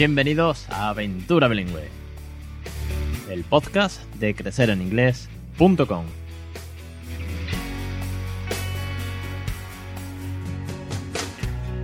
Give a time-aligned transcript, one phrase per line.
[0.00, 1.86] Bienvenidos a Aventura Bilingüe,
[3.28, 6.06] el podcast de crecereninglés.com.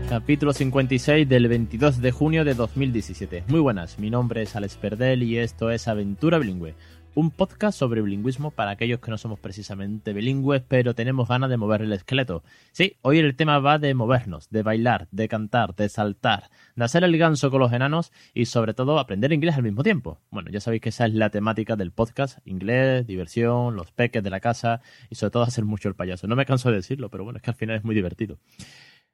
[0.08, 3.44] Capítulo 56 del 22 de junio de 2017.
[3.48, 6.74] Muy buenas, mi nombre es Alex Perdel y esto es Aventura Bilingüe,
[7.16, 11.56] un podcast sobre bilingüismo para aquellos que no somos precisamente bilingües, pero tenemos ganas de
[11.56, 12.44] mover el esqueleto.
[12.72, 17.04] Sí, hoy el tema va de movernos, de bailar, de cantar, de saltar, de hacer
[17.04, 20.20] el ganso con los enanos y sobre todo aprender inglés al mismo tiempo.
[20.30, 24.28] Bueno, ya sabéis que esa es la temática del podcast, inglés, diversión, los peques de
[24.28, 26.26] la casa y sobre todo hacer mucho el payaso.
[26.26, 28.38] No me canso de decirlo, pero bueno, es que al final es muy divertido.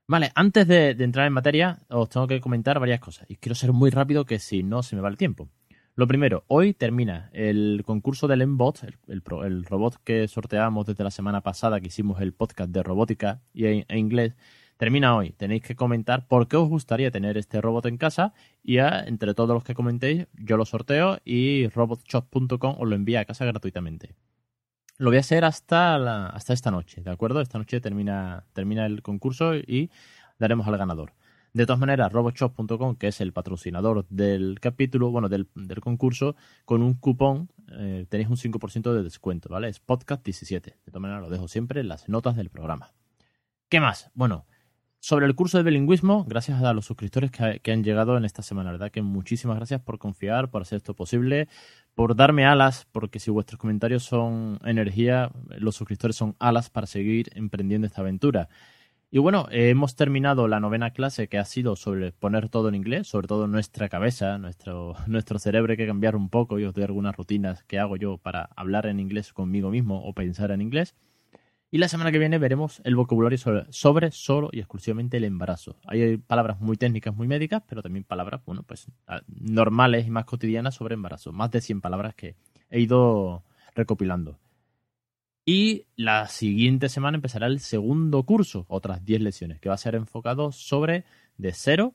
[0.08, 3.72] Vale, antes de, entrar en materia, os tengo que comentar varias cosas y quiero ser
[3.72, 5.48] muy rápido que si no se me va el tiempo.
[5.94, 11.10] Lo primero, hoy termina el concurso del Mbot, el, el, robot que sorteamos desde la
[11.10, 14.34] semana pasada, que hicimos el podcast de robótica y e, e, inglés.
[14.78, 15.32] Termina hoy.
[15.32, 19.50] Tenéis que comentar por qué os gustaría tener este robot en casa y entre todos
[19.50, 24.14] los que comentéis, yo lo sorteo y robotshop.com os lo envía a casa gratuitamente.
[24.96, 27.42] Lo voy a hacer hasta, la, hasta esta noche, ¿de acuerdo?
[27.42, 29.90] Esta noche termina, termina el concurso y
[30.38, 31.12] daremos al ganador.
[31.54, 35.48] De todas maneras, robotshop.com, que es el patrocinador del capítulo, bueno, del,
[35.82, 39.68] concurso, con un cupón eh, tenéis un 5% de descuento, ¿vale?
[39.68, 40.62] Es podcast17.
[40.62, 42.92] De todas maneras, lo dejo siempre en las notas del programa.
[43.68, 44.10] ¿Qué más?
[44.14, 44.46] Bueno,
[45.04, 48.70] sobre el curso de bilingüismo, gracias a los suscriptores que, han llegado en esta semana.
[48.70, 51.48] Verdad que muchísimas gracias por confiar, por hacer esto posible,
[51.94, 57.30] por darme alas, porque si vuestros comentarios son energía, los suscriptores son alas para seguir
[57.34, 58.48] emprendiendo esta aventura.
[59.14, 63.08] Y bueno, hemos terminado la novena clase que ha sido sobre poner todo en inglés,
[63.08, 66.84] sobre todo nuestra cabeza, nuestro, nuestro cerebro hay que cambiar un poco y os doy
[66.84, 70.94] algunas rutinas que hago yo para hablar en inglés conmigo mismo o pensar en inglés.
[71.70, 75.76] Y la semana que viene veremos el vocabulario sobre, sobre solo y exclusivamente el embarazo.
[75.84, 78.86] Hay palabras muy técnicas, muy médicas, pero también palabras, bueno, pues
[79.28, 81.32] normales y más cotidianas sobre embarazo.
[81.32, 82.36] Más de 100 palabras que
[82.70, 83.44] he ido
[83.74, 84.38] recopilando.
[85.44, 89.96] Y la siguiente semana empezará el segundo curso, otras 10 lecciones, que va a ser
[89.96, 91.04] enfocado sobre
[91.36, 91.94] de 0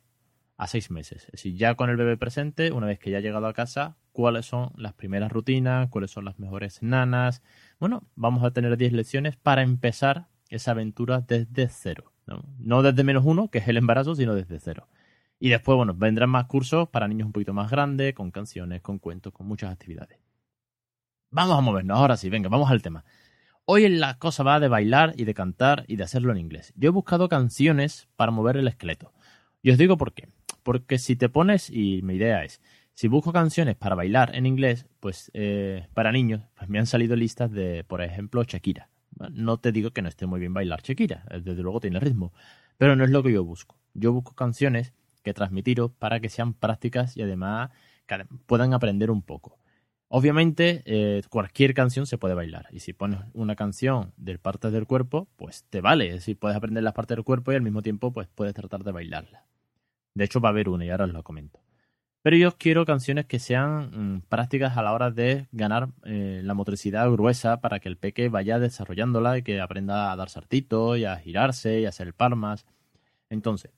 [0.58, 1.25] a 6 meses.
[1.25, 3.96] Es decir, ya con el bebé presente, una vez que ya ha llegado a casa,
[4.12, 7.41] cuáles son las primeras rutinas, cuáles son las mejores nanas.
[7.80, 12.12] Bueno, vamos a tener 10 lecciones para empezar esa aventura desde cero.
[12.25, 12.44] ¿no?
[12.59, 14.88] no desde menos uno, que es el embarazo, sino desde cero.
[15.40, 19.00] Y después, bueno, vendrán más cursos para niños un poquito más grandes, con canciones, con
[19.00, 20.19] cuentos, con muchas actividades.
[21.29, 23.03] Vamos a movernos, ahora sí, venga, vamos al tema.
[23.69, 26.72] Hoy la cosa va de bailar y de cantar y de hacerlo en inglés.
[26.78, 29.11] Yo he buscado canciones para mover el esqueleto.
[29.61, 30.29] Y os digo por qué.
[30.63, 32.61] Porque si te pones, y mi idea es,
[32.94, 37.17] si busco canciones para bailar en inglés, pues eh, para niños, pues me han salido
[37.17, 38.89] listas de, por ejemplo, Shakira.
[39.33, 42.31] No te digo que no esté muy bien bailar Shakira, desde luego tiene ritmo,
[42.78, 43.78] pero no es lo que yo busco.
[43.94, 47.72] Yo busco canciones que transmitiros para que sean prácticas y además
[48.45, 49.59] puedan aprender un poco.
[50.09, 52.68] Obviamente, eh, cualquier canción se puede bailar.
[52.72, 56.07] Y si pones una canción de partes del cuerpo, pues te vale.
[56.07, 58.84] Es decir, puedes aprender las partes del cuerpo y al mismo tiempo, pues puedes tratar
[58.84, 59.46] de bailarla.
[60.13, 61.59] De hecho, va a haber una y ahora os lo comento.
[62.22, 66.53] Pero yo quiero canciones que sean mmm, prácticas a la hora de ganar eh, la
[66.53, 71.06] motricidad gruesa para que el peque vaya desarrollándola y que aprenda a dar saltitos y
[71.06, 72.66] a girarse y a hacer palmas.
[73.29, 73.72] Entonces,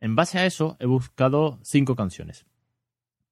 [0.00, 2.46] en base a eso, he buscado cinco canciones.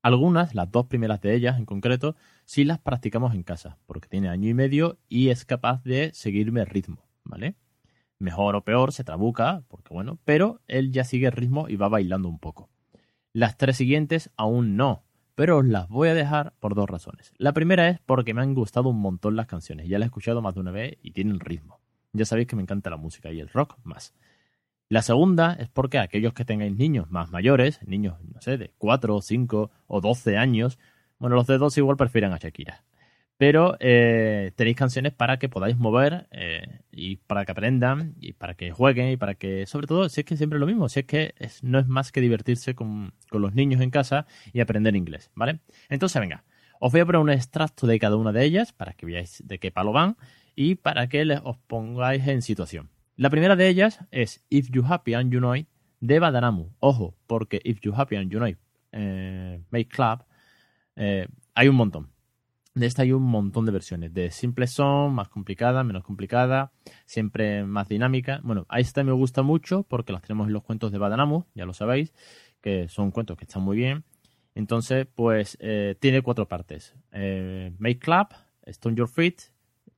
[0.03, 4.31] Algunas, las dos primeras de ellas en concreto, sí las practicamos en casa, porque tiene
[4.31, 7.57] año y medio y es capaz de seguirme el ritmo, ¿vale?
[8.19, 11.89] Mejor o peor se trabuca, porque bueno, pero él ya sigue el ritmo y va
[11.89, 12.71] bailando un poco.
[13.35, 15.05] Las tres siguientes aún no,
[15.35, 17.35] pero os las voy a dejar por dos razones.
[17.37, 20.41] La primera es porque me han gustado un montón las canciones, ya las he escuchado
[20.41, 21.81] más de una vez y tienen ritmo.
[22.15, 24.15] Ya sabéis que me encanta la música y el rock más.
[24.89, 29.21] La segunda es porque aquellos que tengáis niños más mayores, niños, no sé, de 4,
[29.21, 30.79] 5 o 12 años,
[31.19, 32.85] bueno, los de 2 igual prefieren a Shakira.
[33.39, 38.55] Pero eh, tenéis canciones para que podáis mover eh, y para que aprendan y para
[38.55, 41.01] que jueguen y para que, sobre todo, si es que siempre es lo mismo, si
[41.01, 44.97] es que no es más que divertirse con, con los niños en casa y aprender
[44.97, 45.61] inglés, ¿vale?
[45.91, 46.45] Entonces, venga,
[46.81, 49.59] os voy a poner un extracto de cada una de ellas para que veáis de
[49.59, 50.17] qué palo van
[50.55, 52.89] y para que les, os pongáis en situación.
[53.17, 55.69] La primera de ellas es If You Happy and You Know It
[56.01, 56.73] de Badanamu.
[56.81, 58.59] Ojo, porque If You Happy and You Know It
[58.93, 60.25] eh, Make Club
[60.97, 62.09] eh, hay un montón.
[62.75, 64.13] De esta hay un montón de versiones.
[64.13, 66.73] De simple son, más complicada, menos complicada,
[67.07, 68.41] siempre más dinámica.
[68.43, 71.65] Bueno, a esta me gusta mucho porque las tenemos en los cuentos de Badanamu, ya
[71.65, 72.13] lo sabéis,
[72.61, 74.05] que son cuentos que están muy bien.
[74.55, 76.95] Entonces, pues eh, tiene cuatro partes.
[77.13, 78.33] Eh, make Clap,
[78.67, 79.41] Stone Your Feet,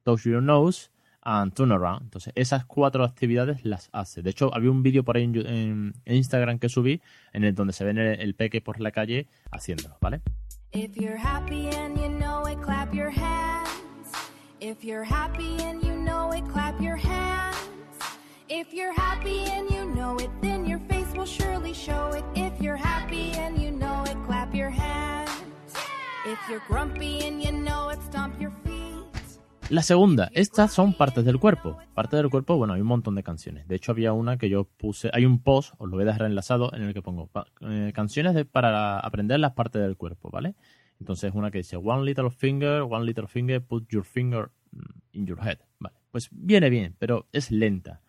[0.04, 0.90] Touch Your Nose
[1.22, 2.02] and Turnaround.
[2.02, 4.22] Entonces, esas cuatro actividades las hace.
[4.22, 7.00] De hecho, había un vídeo por ahí en, Instagram que subí
[7.32, 10.22] en el donde se ve el, el peque por la calle haciéndolo, ¿vale?
[10.73, 14.12] If you're happy and you know it, clap your hands.
[14.61, 17.56] If you're happy and you know it, clap your hands.
[18.50, 22.25] If you're happy and you know it, then your face will surely show it.
[22.35, 25.31] If you're happy and you know it, clap your hands.
[26.26, 28.68] If you're grumpy and you know it, stomp your feet.
[29.70, 31.76] La segunda, estas son partes del cuerpo.
[31.93, 33.69] Parte del cuerpo, bueno, hay un montón de canciones.
[33.69, 36.23] De hecho, había una que yo puse, hay un post, os lo voy a dejar
[36.23, 37.29] enlazado, en el que pongo
[37.61, 40.55] eh, canciones para aprender las partes del cuerpo, ¿vale?
[41.00, 44.50] Entonces, una que dice, One little finger, one little finger, put your finger
[45.12, 45.59] in your head.
[45.79, 48.00] Vale, pues viene bien, pero es lenta.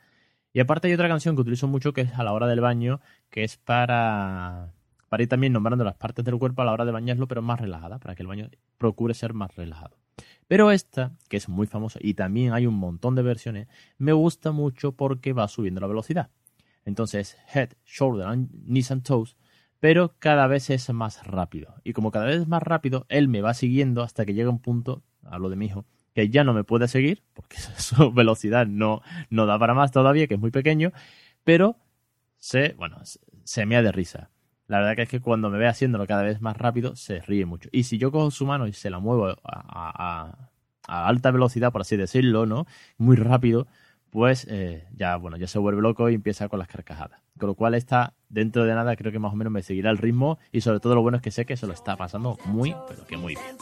[0.54, 3.02] Y aparte hay otra canción que utilizo mucho que es a la hora del baño,
[3.30, 4.72] que es para,
[5.10, 7.60] para ir también nombrando las partes del cuerpo a la hora de bañarlo, pero más
[7.60, 9.99] relajada, para que el baño procure ser más relajado.
[10.48, 13.68] Pero esta, que es muy famosa y también hay un montón de versiones,
[13.98, 16.30] me gusta mucho porque va subiendo la velocidad.
[16.86, 18.27] Entonces, head, shoulder,
[18.66, 19.38] knees and toes,
[19.80, 21.75] pero cada vez es más rápido.
[21.83, 24.60] Y como cada vez es más rápido, él me va siguiendo hasta que llega un
[24.60, 29.01] punto, hablo de mi hijo, que ya no me puede seguir, porque su velocidad no,
[29.30, 30.92] no da para más todavía, que es muy pequeño,
[31.44, 31.77] pero
[32.38, 32.98] se, bueno,
[33.44, 34.30] se me ha de risa.
[34.69, 37.44] La verdad que es que cuando me ve haciéndolo cada vez más rápido, se ríe
[37.44, 37.69] mucho.
[37.71, 40.38] Y si yo cojo su mano y se la muevo a,
[40.88, 42.68] alta velocidad, por así decirlo, ¿no?
[43.00, 43.66] Muy rápido,
[44.12, 47.19] pues eh, ya, bueno, ya se vuelve loco y empieza con las carcajadas.
[47.39, 49.98] Con lo cual está dentro de nada, creo que más o menos me seguirá el
[49.98, 52.75] ritmo y sobre todo lo bueno es que sé que se lo está pasando muy,
[52.88, 53.57] pero que muy bien.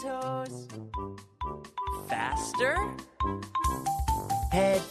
[4.51, 4.81] Head,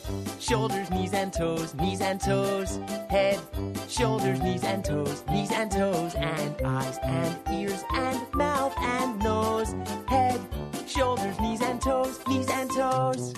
[0.47, 2.79] shoulders, knees and toes, knees and toes.
[3.11, 3.41] Head,
[3.89, 6.15] shoulders, knees and toes, knees and toes.
[6.15, 9.75] And eyes and ears and mouth and nose.
[10.07, 10.41] Head,
[10.87, 13.35] shoulders, knees and toes, knees and toes.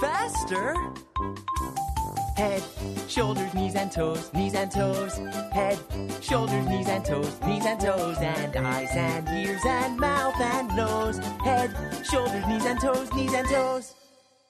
[0.00, 0.74] Faster.
[2.36, 2.62] Head,
[3.08, 5.18] shoulders, knees and toes, knees and toes.
[5.52, 5.78] Head,
[6.20, 8.18] shoulders, knees and toes, knees and toes.
[8.18, 11.18] And eyes and ears and mouth and nose.
[11.42, 11.74] Head,
[12.08, 13.94] shoulders, knees and toes, knees and toes.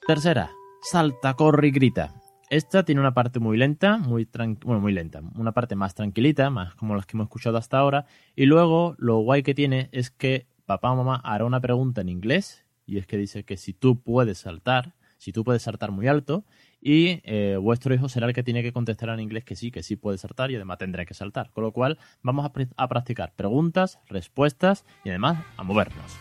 [0.07, 0.49] Tercera,
[0.81, 2.13] salta, corre y grita.
[2.49, 4.27] Esta tiene una parte muy lenta, muy
[4.63, 8.05] bueno, muy lenta, una parte más tranquilita, más como las que hemos escuchado hasta ahora,
[8.35, 12.09] y luego lo guay que tiene es que papá o mamá hará una pregunta en
[12.09, 16.07] inglés, y es que dice que si tú puedes saltar, si tú puedes saltar muy
[16.07, 16.43] alto,
[16.81, 19.83] y eh, vuestro hijo será el que tiene que contestar en inglés que sí, que
[19.83, 21.51] sí puede saltar y además tendrá que saltar.
[21.51, 26.17] Con lo cual vamos a, a practicar preguntas, respuestas y además a movernos.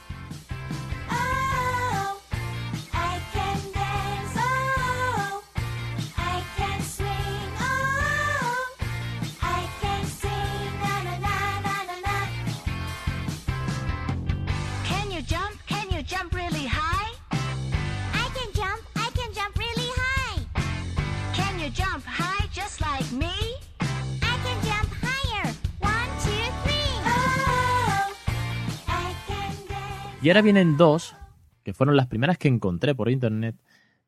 [30.21, 31.15] Y ahora vienen dos,
[31.63, 33.55] que fueron las primeras que encontré por internet,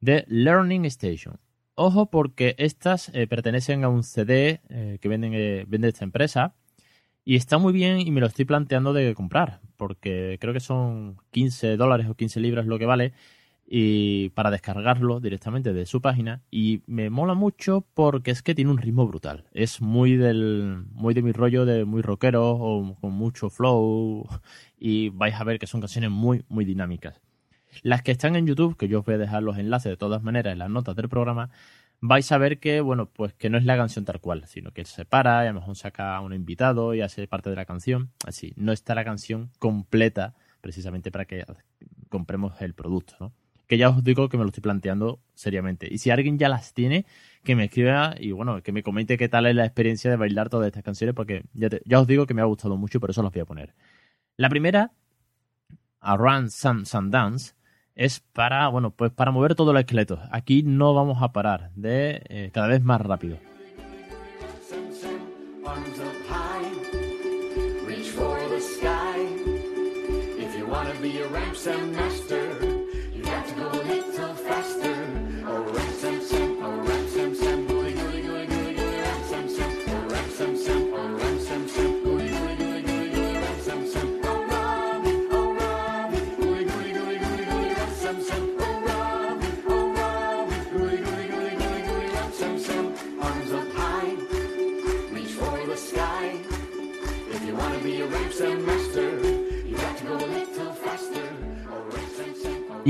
[0.00, 1.38] de Learning Station.
[1.76, 6.54] Ojo porque estas eh, pertenecen a un CD eh, que venden, eh, vende esta empresa
[7.24, 11.16] y está muy bien y me lo estoy planteando de comprar porque creo que son
[11.30, 13.12] 15 dólares o 15 libras lo que vale
[13.72, 18.72] y para descargarlo directamente de su página y me mola mucho porque es que tiene
[18.72, 19.44] un ritmo brutal.
[19.52, 24.26] Es muy del muy de mi rollo de muy rockero o con mucho flow
[24.78, 27.20] y vais a ver que son canciones muy muy dinámicas.
[27.82, 30.24] Las que están en YouTube, que yo os voy a dejar los enlaces de todas
[30.24, 31.50] maneras en las notas del programa,
[32.00, 34.84] vais a ver que, bueno, pues que no es la canción tal cual, sino que
[34.84, 37.66] se para y a lo mejor saca a un invitado y hace parte de la
[37.66, 38.10] canción.
[38.26, 41.44] Así, no está la canción completa precisamente para que
[42.08, 43.32] compremos el producto, ¿no?
[43.70, 45.86] que ya os digo que me lo estoy planteando seriamente.
[45.88, 47.06] Y si alguien ya las tiene,
[47.44, 50.48] que me escriba y bueno, que me comente qué tal es la experiencia de bailar
[50.48, 53.00] todas estas canciones, porque ya, te, ya os digo que me ha gustado mucho y
[53.00, 53.72] por eso las voy a poner.
[54.36, 54.90] La primera,
[56.00, 57.54] Around Some, Some Dance,
[57.94, 60.18] es para, bueno, pues para mover todos los esqueletos.
[60.32, 63.38] Aquí no vamos a parar, de eh, cada vez más rápido.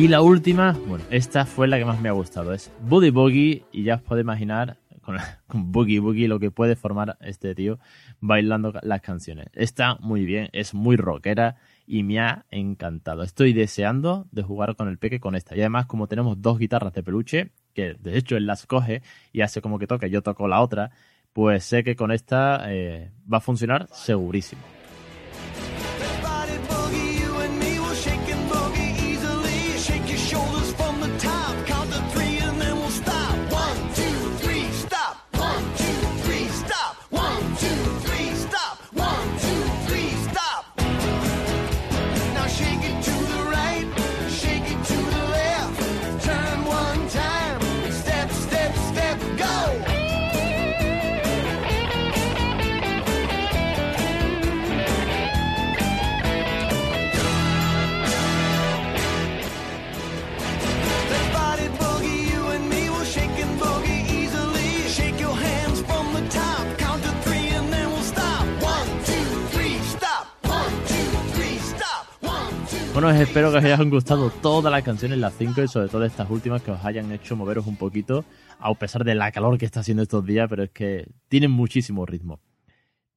[0.01, 3.65] Y la última, bueno, esta fue la que más me ha gustado, es Boogie Boogie
[3.71, 7.79] y ya os podéis imaginar con, con Boogie lo que puede formar este tío
[8.19, 9.49] bailando las canciones.
[9.53, 13.23] Está muy bien, es muy rockera y me ha encantado.
[13.23, 15.55] Estoy deseando de jugar con el peque con esta.
[15.55, 19.03] Y además, como tenemos dos guitarras de peluche, que de hecho él las coge
[19.35, 20.93] y hace como que toque, yo toco la otra,
[21.35, 24.63] pues sé que con esta eh, va a funcionar segurísimo.
[72.93, 76.29] Bueno, espero que os hayan gustado todas las canciones, las cinco y sobre todo estas
[76.29, 78.25] últimas que os hayan hecho moveros un poquito,
[78.59, 82.05] a pesar de la calor que está haciendo estos días, pero es que tienen muchísimo
[82.05, 82.41] ritmo.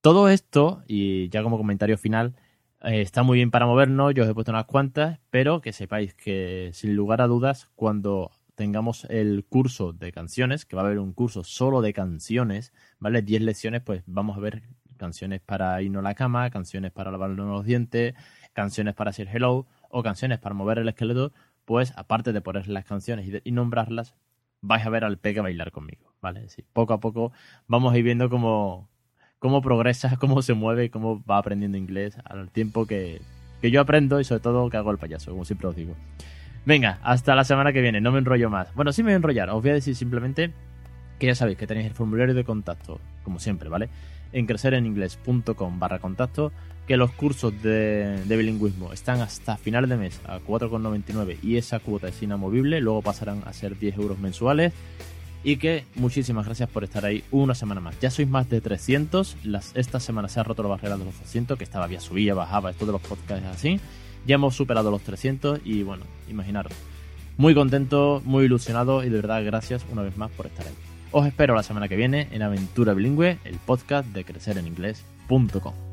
[0.02, 2.36] Todo esto, y ya como comentario final,
[2.84, 6.14] eh, está muy bien para movernos, yo os he puesto unas cuantas, pero que sepáis
[6.14, 11.00] que sin lugar a dudas, cuando tengamos el curso de canciones, que va a haber
[11.00, 13.24] un curso solo de canciones, ¿vale?
[13.24, 14.64] 10 lecciones, pues vamos a ver
[14.98, 18.14] canciones para irnos a la cama, canciones para lavarnos los dientes,
[18.54, 21.32] canciones para decir hello o canciones para mover el esqueleto,
[21.66, 24.16] pues aparte de poner las canciones y, nombrarlas,
[24.62, 26.48] vais a ver al peque bailar conmigo, ¿vale?
[26.72, 27.32] Poco a poco
[27.68, 28.90] vamos a ir viendo cómo,
[29.40, 33.22] cómo progresa, cómo se mueve, cómo va aprendiendo inglés al tiempo que,
[33.62, 35.96] que yo aprendo y sobre todo que hago el payaso, como siempre os digo.
[36.66, 38.74] Venga, hasta la semana que viene, no me enrollo más.
[38.74, 40.54] Bueno, sí me voy a enrollar, os voy a decir simplemente
[41.20, 43.90] que ya sabéis que tenéis el formulario de contacto, como siempre, ¿vale?
[44.34, 46.52] En crecereningles.com barra contacto
[46.88, 52.10] que los cursos de, bilingüismo están hasta final de mes a 4,99 y esa cuota
[52.10, 54.74] es inamovible, luego pasarán a ser 10 euros mensuales
[55.46, 58.00] y que muchísimas gracias por estar ahí una semana más.
[58.00, 61.20] Ya sois más de 300, las, esta semana se ha roto la barrera de los
[61.20, 63.80] 200, que estaba, había subía, bajaba, esto de los podcasts así.
[64.26, 66.74] Ya hemos superado los 300 y bueno, imaginaros.
[67.38, 70.93] Muy contento, muy ilusionado y de verdad gracias una vez más por estar ahí.
[71.16, 75.93] Os espero la semana que viene en Aventura Bilingüe, el podcast de crecereninglés.com.